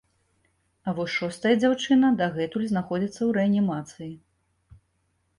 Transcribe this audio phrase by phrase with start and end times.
[0.87, 4.09] А вось шостая дзяўчына дагэтуль знаходзіцца ў рэанімацыі.